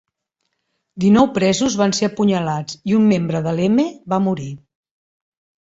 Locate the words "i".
2.93-2.97